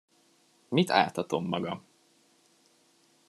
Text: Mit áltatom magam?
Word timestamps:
Mit 0.69 0.89
áltatom 0.91 1.45
magam? 1.47 1.83